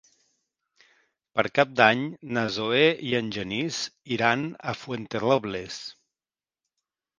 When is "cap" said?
1.59-1.75